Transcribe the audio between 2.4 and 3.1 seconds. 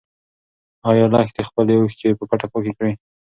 پاکې کړې؟